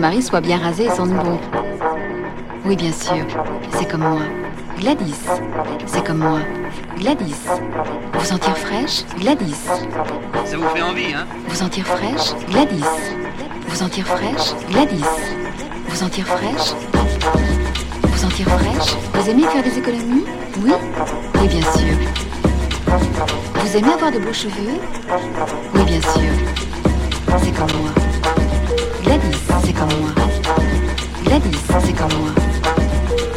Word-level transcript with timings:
Mari 0.00 0.22
soit 0.22 0.40
bien 0.40 0.58
rasé 0.58 0.84
et 0.86 0.90
sente 0.90 1.10
bon 1.10 1.38
Oui, 2.64 2.74
bien 2.74 2.90
sûr. 2.90 3.24
C'est 3.78 3.86
comme 3.88 4.00
moi. 4.00 4.22
Gladys. 4.78 5.14
C'est 5.86 6.04
comme 6.04 6.18
moi. 6.18 6.40
Gladys. 6.98 7.36
Vous 8.14 8.24
sentir 8.24 8.56
fraîche? 8.56 9.04
Gladys. 9.18 9.54
Ça 10.46 10.56
vous 10.56 10.68
fait 10.74 10.82
envie, 10.82 11.12
hein? 11.14 11.26
Vous 11.46 11.54
sentir 11.54 11.86
fraîche? 11.86 12.34
Gladys. 12.48 12.82
Vous 13.68 13.76
sentir 13.76 14.06
fraîche? 14.06 14.54
Gladys. 14.70 15.04
Vous 15.86 15.96
sentir 15.96 16.26
fraîche? 16.26 16.74
Vous 18.02 18.18
sentir 18.18 18.48
fraîche? 18.48 18.96
Vous 19.14 19.30
aimez 19.30 19.44
faire 19.44 19.62
des 19.62 19.78
économies? 19.78 20.24
Oui? 20.64 20.72
Oui, 21.40 21.48
bien 21.48 21.72
sûr. 21.72 21.96
Vous 23.54 23.76
aimez 23.76 23.92
avoir 23.92 24.10
de 24.10 24.18
beaux 24.18 24.32
cheveux? 24.32 24.80
Oui, 25.74 25.82
bien 25.84 26.00
sûr. 26.00 26.32
C'est 27.42 27.52
comme 27.52 27.80
moi. 27.80 28.09
Comme 29.80 29.88
moi. 29.98 30.10
Gladys, 31.24 31.56
c'est 31.80 31.94
comme 31.94 32.12
moi. 32.20 32.30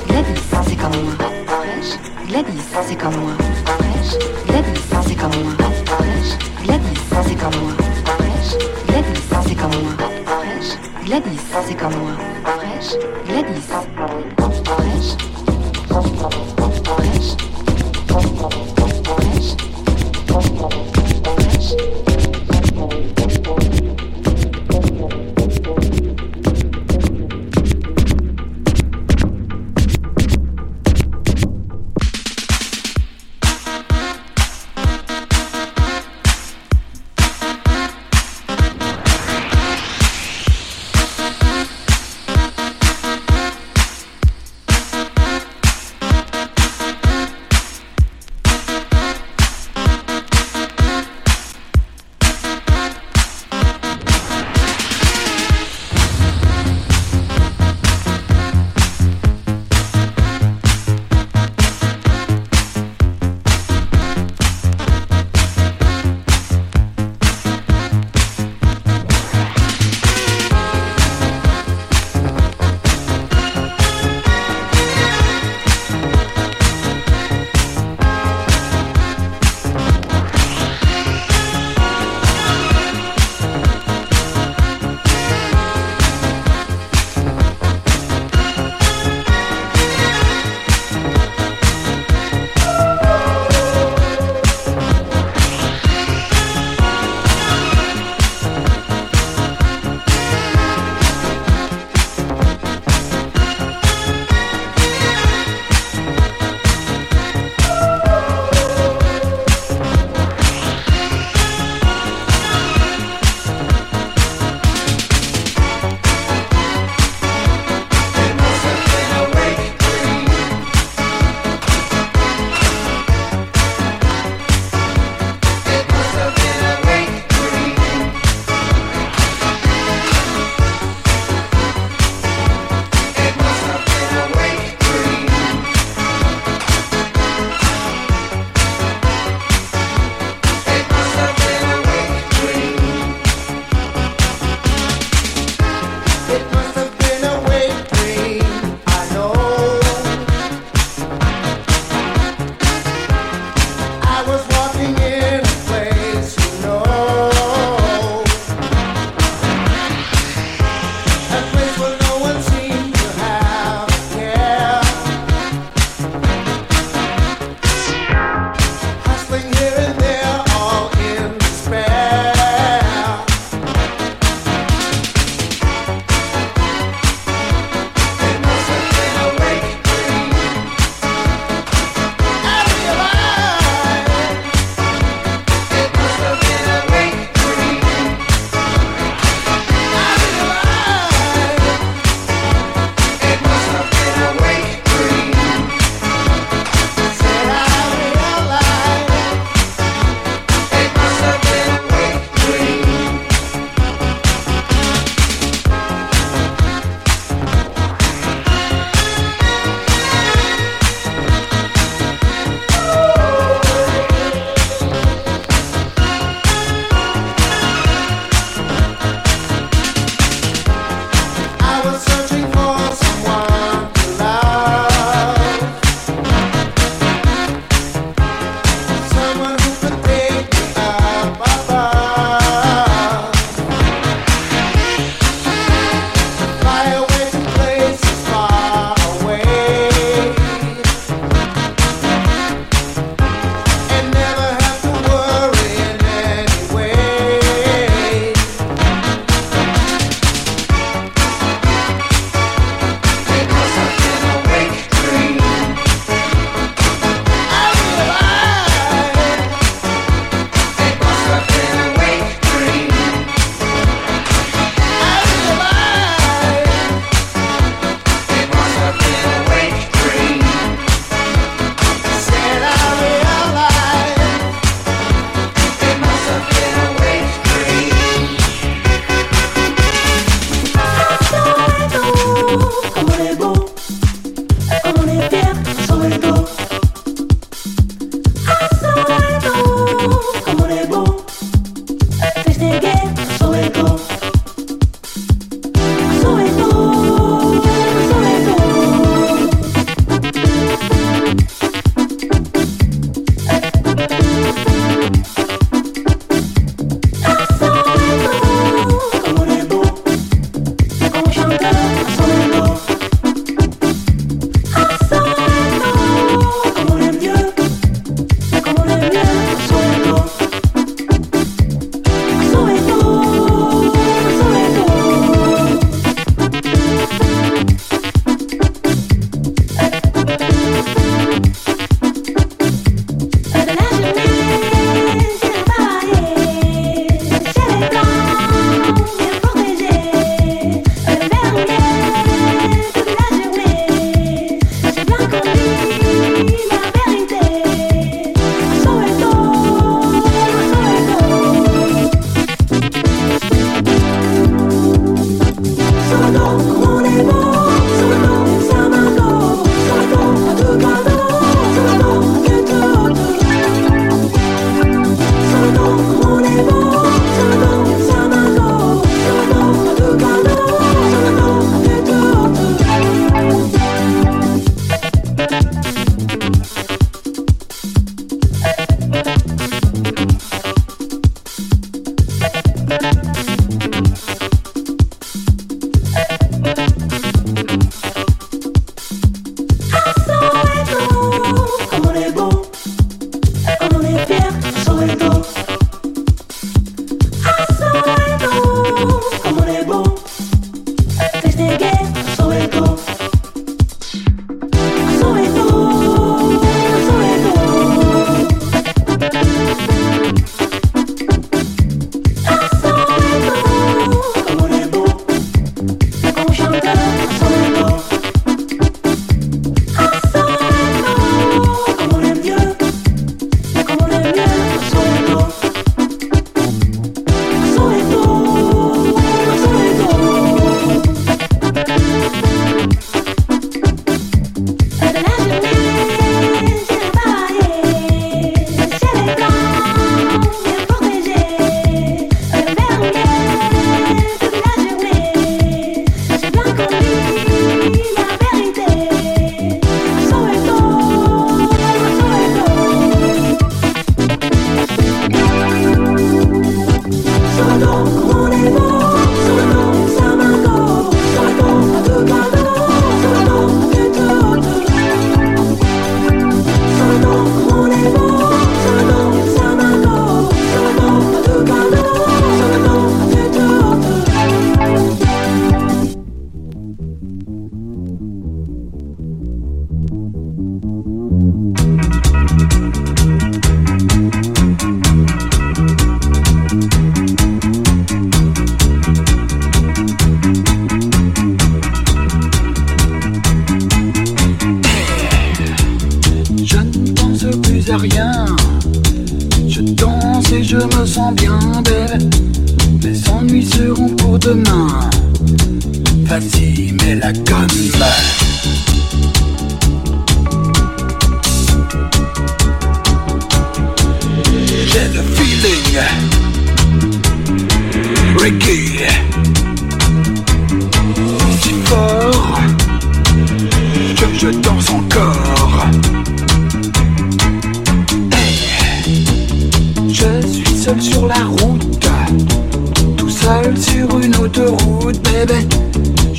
Gladys, 0.07 0.41
c'est 0.67 0.75
comme 0.75 0.91
moi. 0.91 1.13
Fraîche. 1.47 1.93
Gladys, 2.27 2.61
c'est 2.85 2.95
comme 2.97 3.15
moi. 3.15 3.31
Fraîche. 3.65 4.19
Gladys, 4.45 4.81
c'est 5.07 5.15
comme 5.15 5.31
moi. 5.41 5.53
Fraîche. 5.85 6.35
Gladys, 6.65 6.99
c'est 7.25 7.35
comme 7.35 7.55
moi. 7.61 7.71
Fraîche. 8.17 8.57
Gladys, 8.89 9.21
c'est 9.47 9.55
comme 9.55 9.71
moi. 9.71 9.93
Fraîche. 10.25 10.77
Gladys, 11.05 11.39
c'est 11.65 11.75
comme 11.75 11.93
moi. 11.93 12.11
Gladys. 13.25 13.92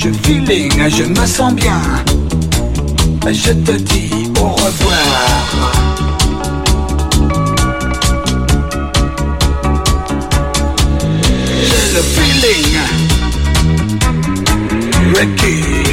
Je 0.04 0.10
feeling, 0.22 0.70
je 0.90 1.04
me 1.04 1.26
sens 1.26 1.54
bien. 1.54 1.80
Ben, 3.22 3.32
je 3.32 3.52
te 3.52 3.72
dis 3.72 4.10
au 4.38 4.48
revoir. 4.48 5.72
J'ai 11.62 11.94
le 11.94 12.02
feeling. 12.02 12.76
Ricky. 15.14 15.83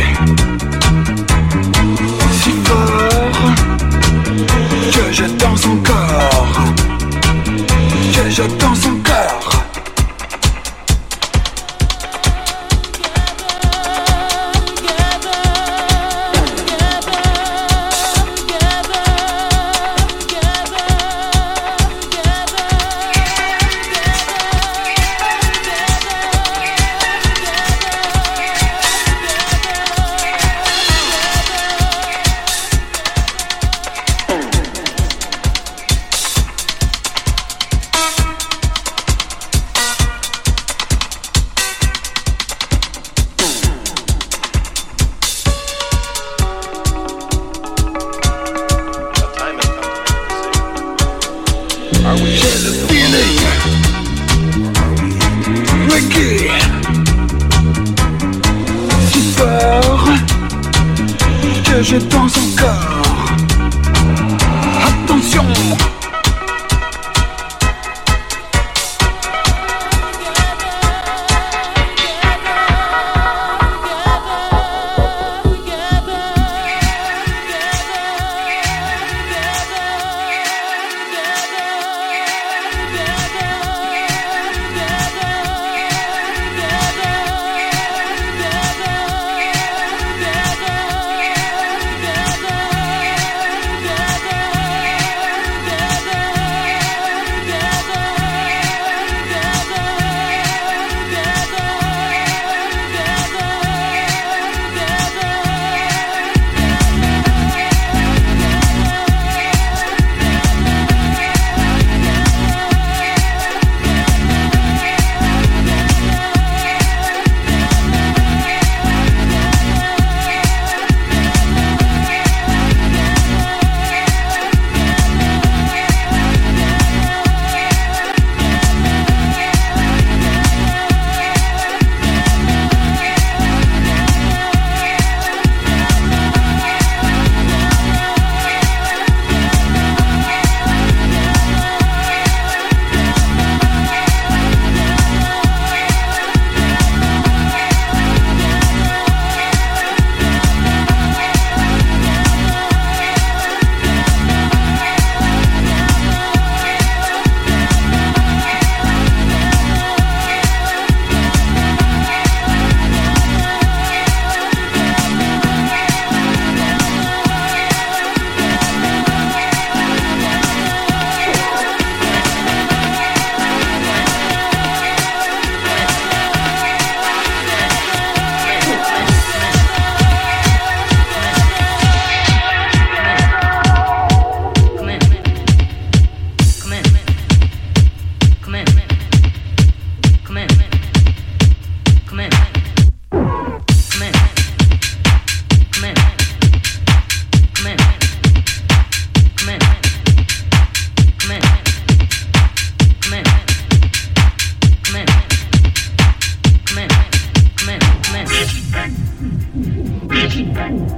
Thank 210.43 210.89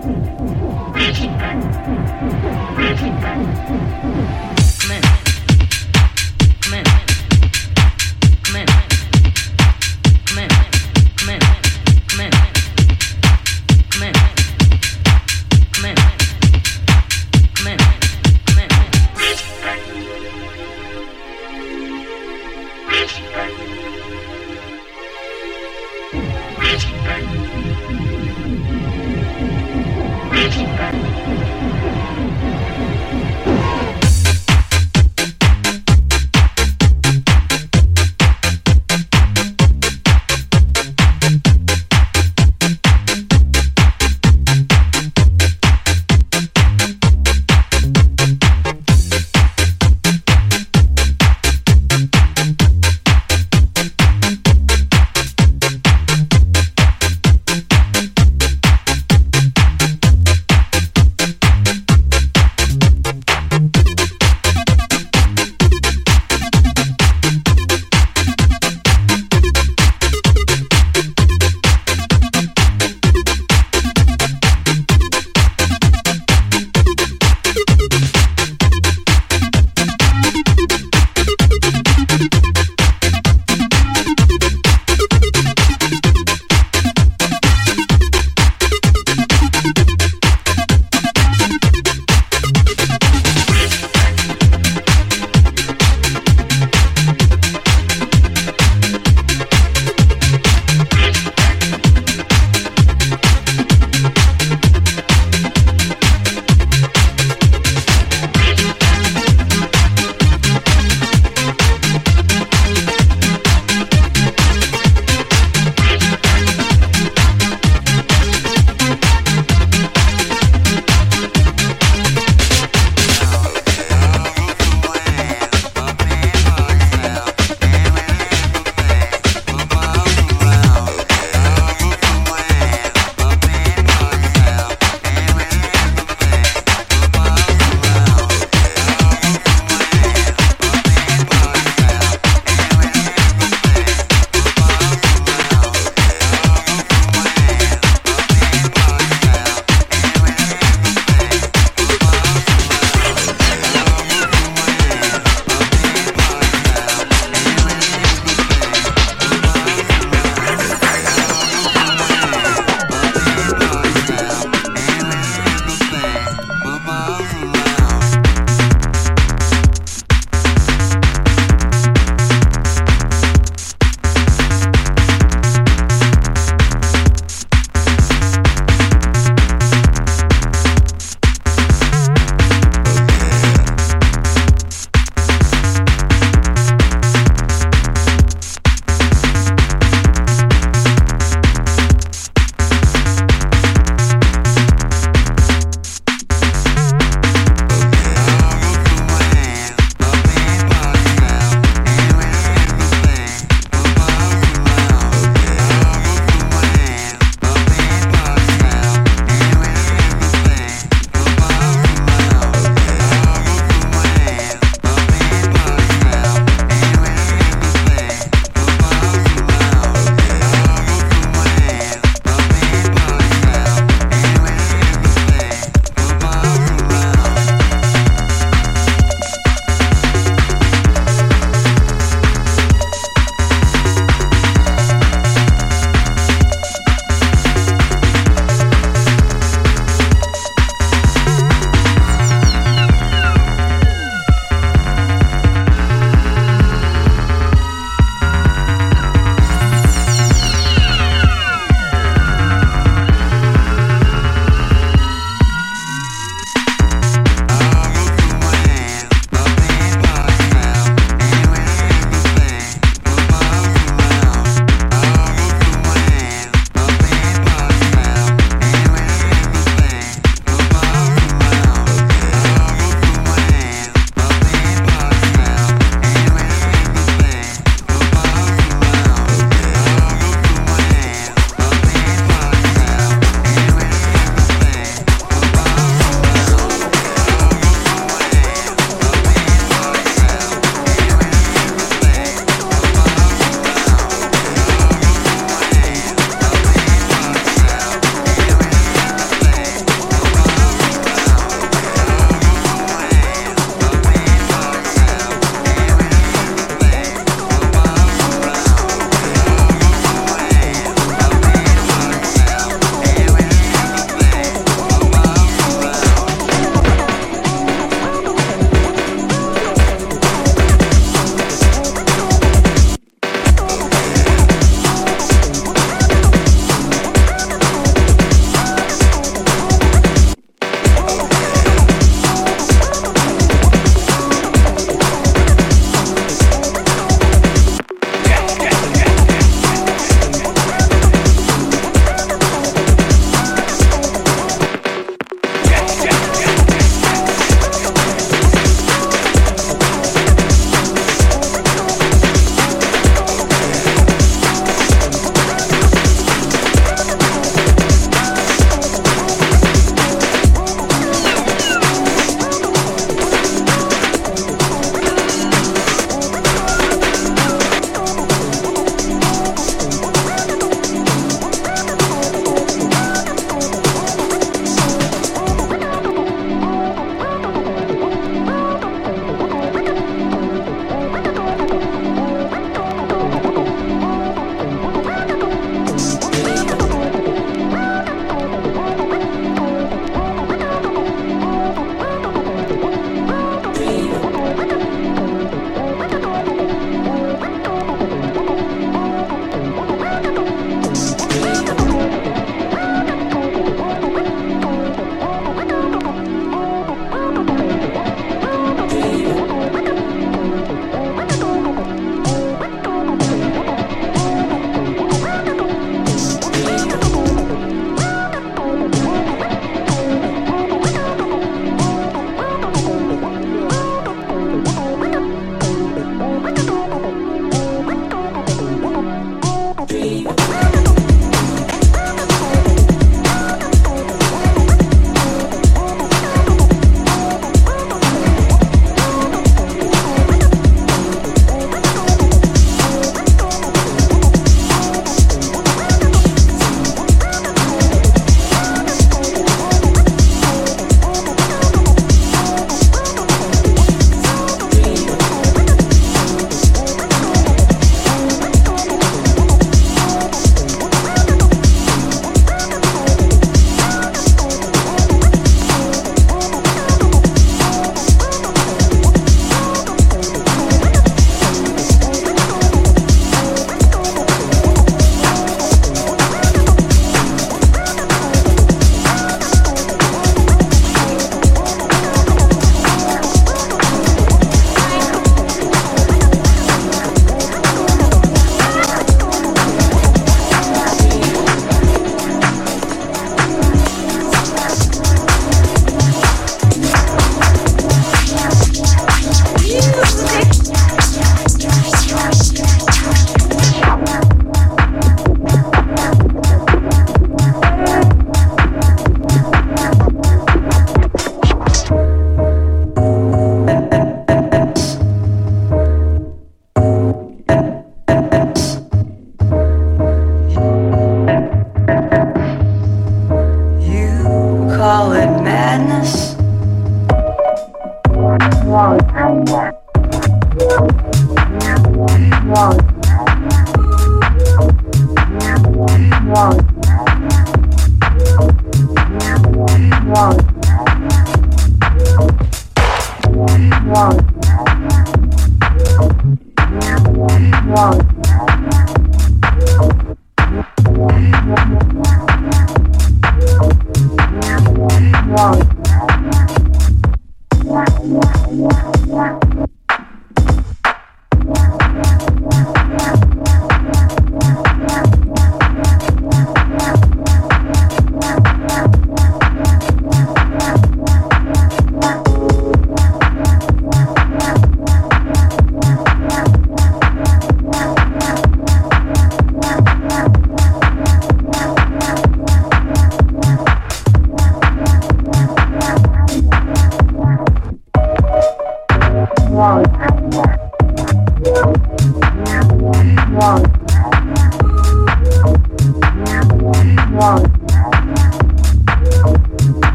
you. 3.69 3.92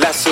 las 0.00 0.23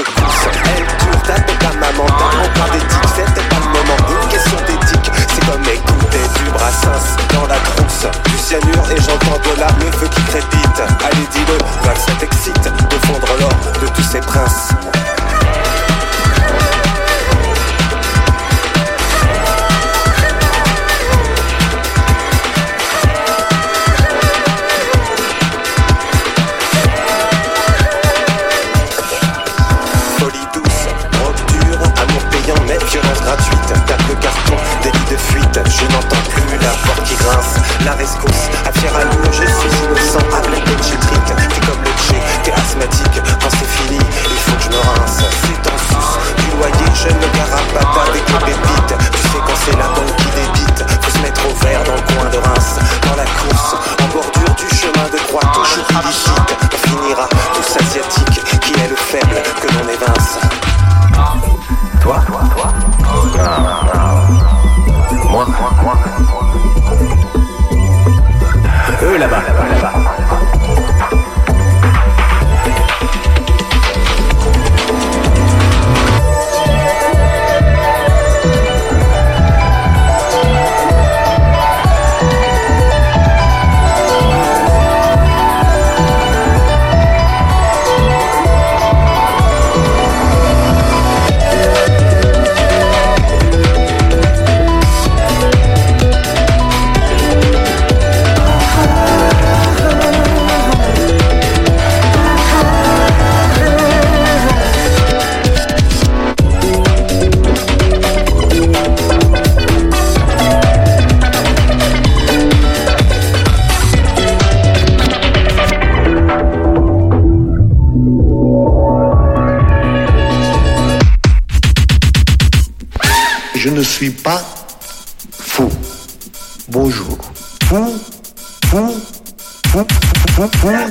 ¡Rápido, 130.42 130.82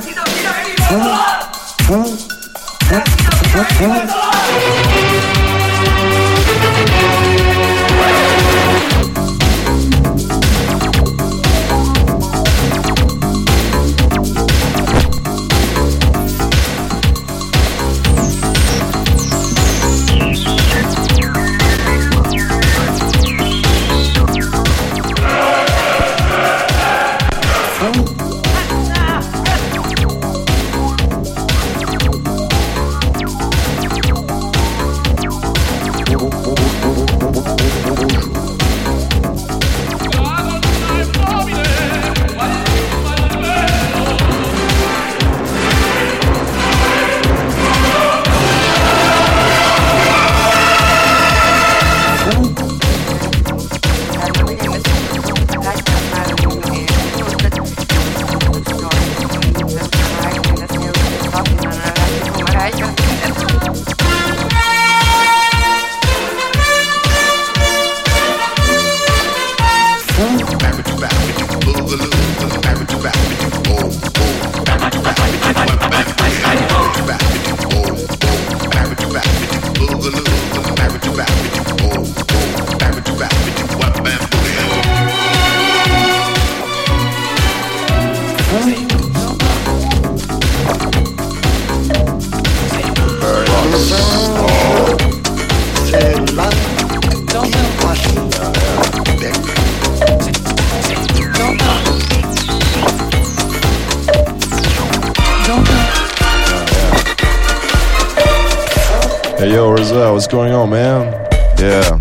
what's 110.22 110.32
going 110.32 110.52
on, 110.52 110.70
man? 110.70 111.28
Yeah. 111.58 112.00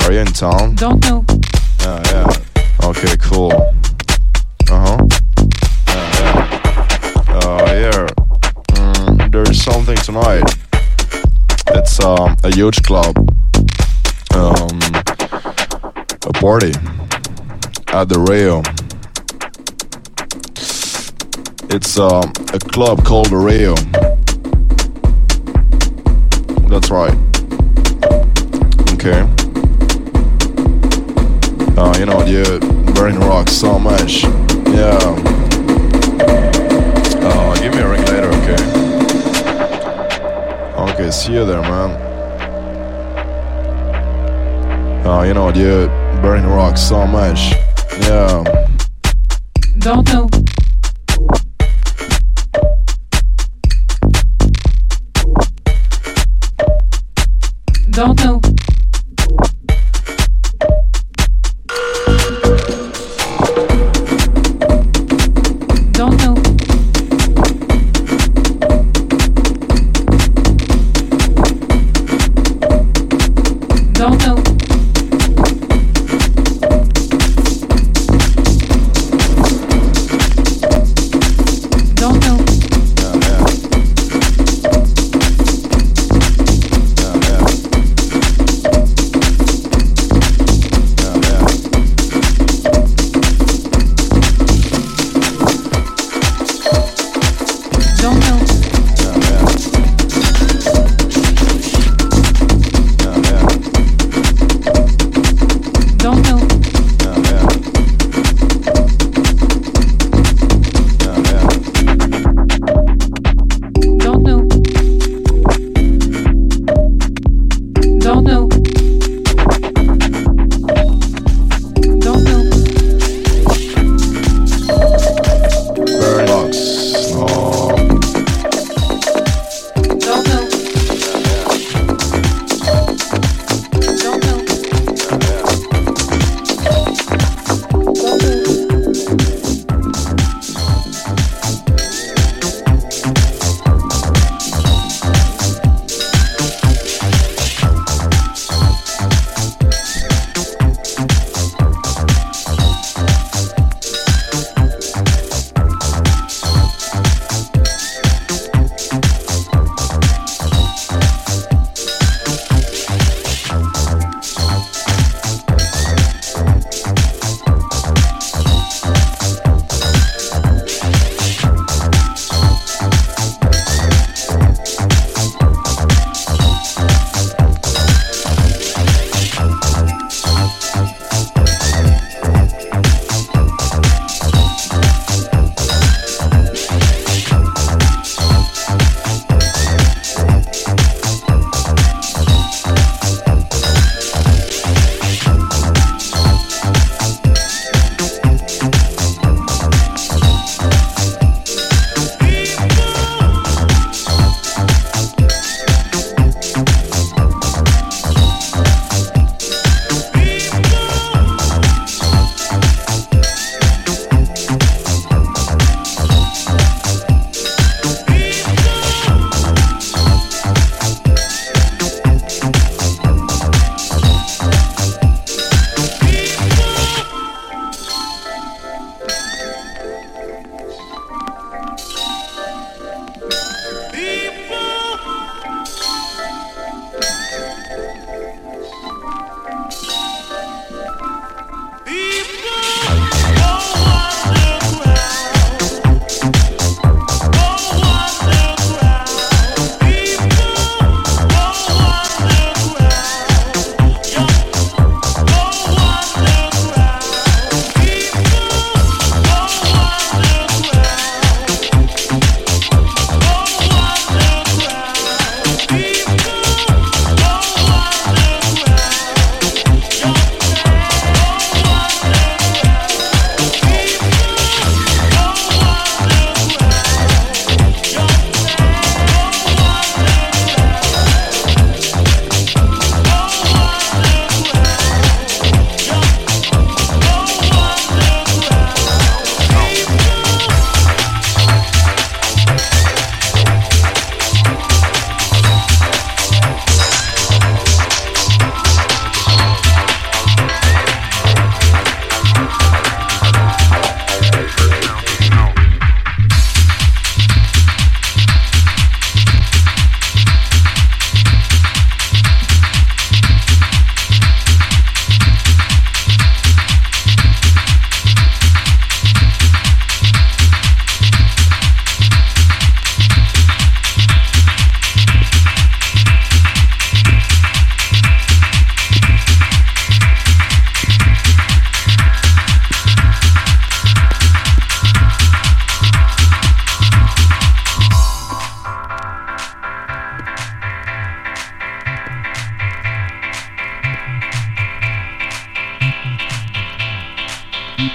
Are 0.00 0.12
you 0.12 0.18
in 0.18 0.26
town? 0.26 0.74
Don't 0.74 1.00
know. 1.04 1.24
Yeah, 1.78 2.02
yeah. 2.06 2.88
Okay, 2.88 3.16
cool. 3.18 3.52
Uh 4.68 4.96
huh. 4.96 5.06
Yeah, 5.86 6.18
yeah. 6.18 7.38
Uh, 7.38 7.64
yeah. 7.70 8.06
Mm, 8.74 9.30
there's 9.30 9.62
something 9.62 9.96
tonight. 9.98 10.42
It's 11.68 12.00
um, 12.00 12.36
a 12.42 12.52
huge 12.52 12.82
club. 12.82 13.16
Um, 14.34 14.80
a 16.26 16.32
party 16.40 16.72
at 17.92 18.08
the 18.08 18.18
Rio. 18.28 18.62
It's 21.70 21.96
um, 22.00 22.32
a 22.52 22.58
club 22.58 23.04
called 23.04 23.30
the 23.30 23.36
Rio. 23.36 23.76
That's 26.68 26.90
right. 26.90 27.27
Okay. 29.08 29.22
Uh, 31.78 31.94
you 31.98 32.04
know, 32.04 32.22
you 32.26 32.44
burning 32.92 33.20
rock 33.20 33.48
so 33.48 33.78
much. 33.78 34.24
Yeah. 34.24 34.98
Uh, 37.22 37.54
give 37.56 37.72
me 37.72 37.80
a 37.80 37.88
ring 37.88 38.04
later, 38.04 38.28
okay? 38.28 38.58
Okay, 40.92 41.10
see 41.10 41.32
you 41.32 41.46
there, 41.46 41.62
man. 41.62 41.90
Uh, 45.06 45.22
you 45.22 45.32
know, 45.32 45.48
you 45.54 45.88
burning 46.20 46.44
rock 46.44 46.76
so 46.76 47.06
much. 47.06 47.52
Yeah. 48.02 48.44
Don't 49.78 50.06
know. 50.12 50.28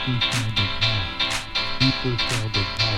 People 0.05 0.19
shall 2.17 2.49
be 2.49 2.92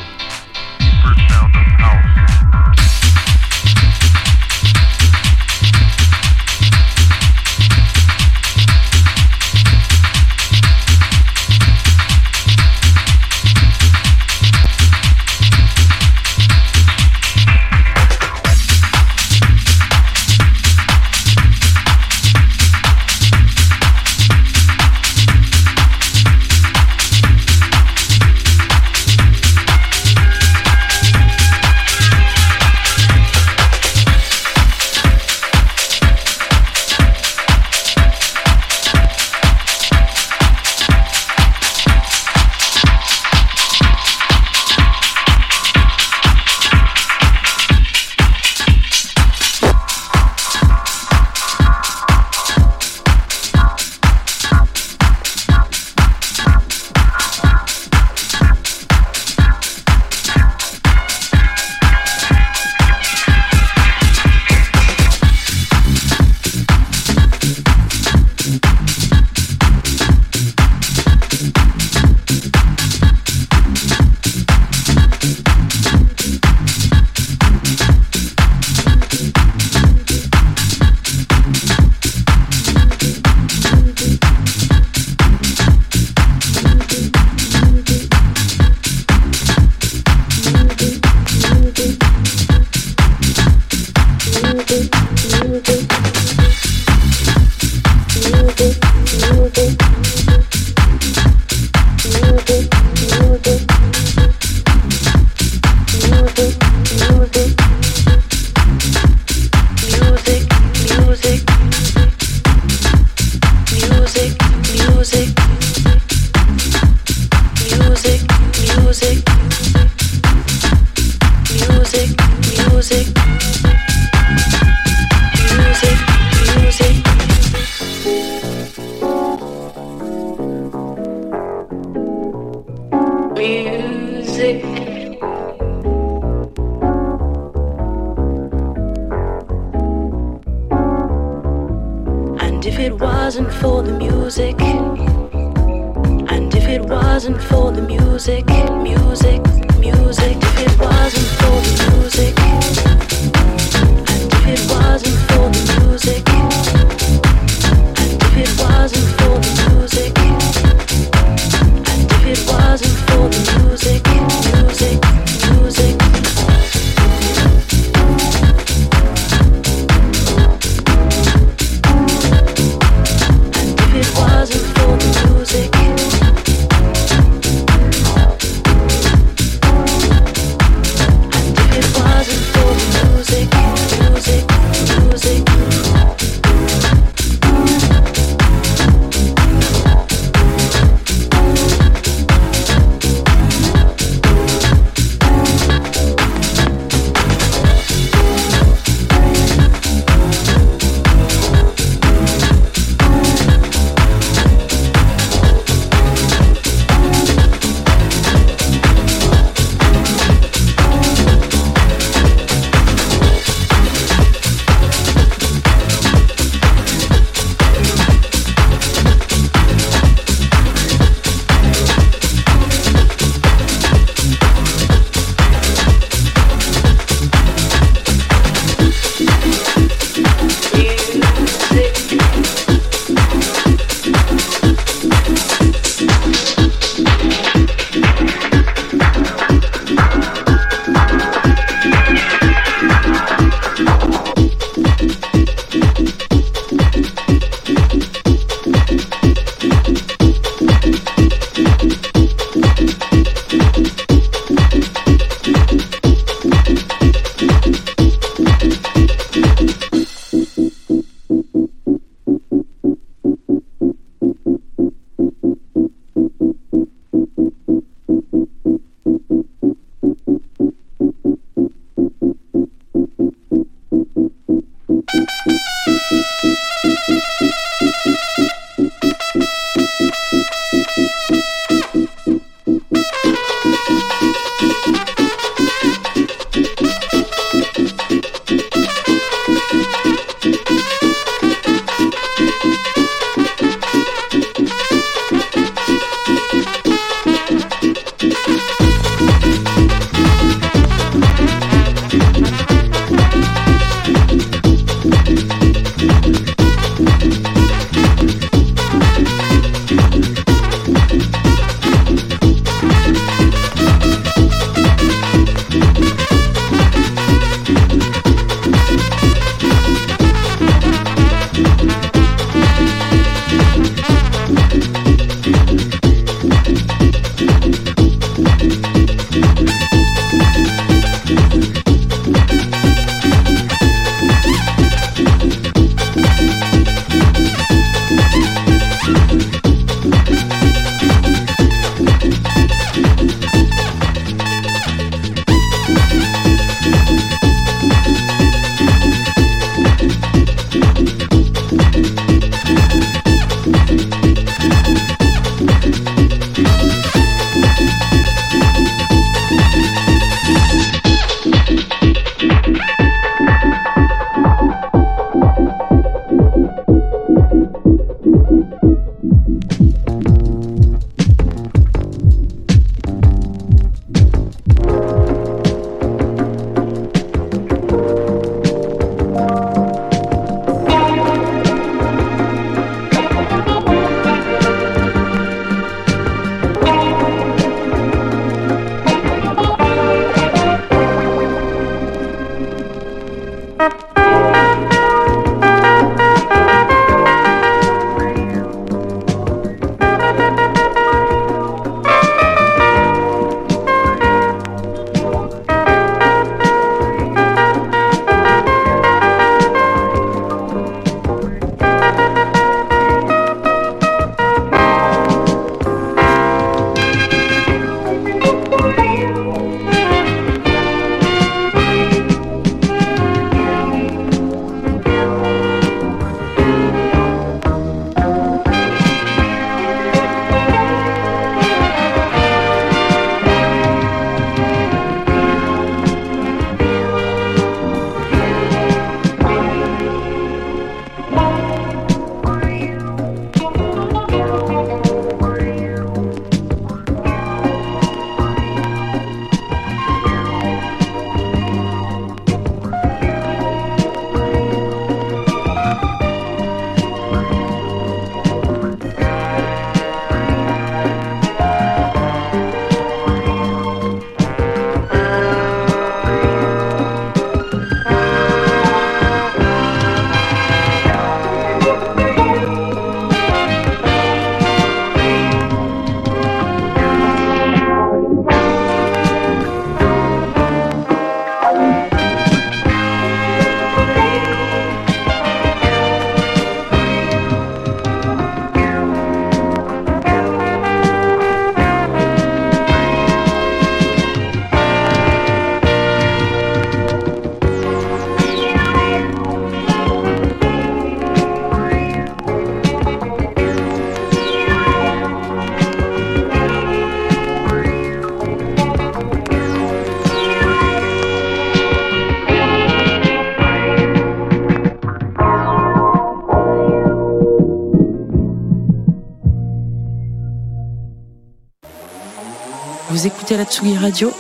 Tsugi 523.66 523.97
Radio 523.97 524.32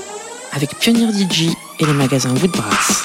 avec 0.51 0.77
Pionnier 0.77 1.07
DJ 1.11 1.49
et 1.79 1.85
les 1.85 1.93
magasins 1.93 2.33
Woodbrass. 2.35 3.04